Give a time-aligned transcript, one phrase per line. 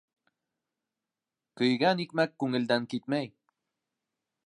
[1.61, 3.33] Көйгән икмәк күңелдән китмәй.